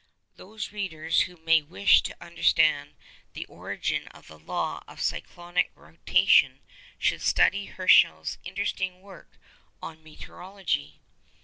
Those 0.35 0.71
readers 0.71 1.21
who 1.29 1.37
may 1.37 1.61
wish 1.61 2.01
to 2.01 2.17
understand 2.19 2.95
the 3.33 3.45
origin 3.45 4.07
of 4.07 4.25
the 4.25 4.39
law 4.39 4.81
of 4.87 4.99
cyclonic 4.99 5.69
rotation 5.75 6.61
should 6.97 7.21
study 7.21 7.67
Herschel's 7.67 8.39
interesting 8.43 9.01
work 9.03 9.37
on 9.79 10.01
Meteorology. 10.01 11.01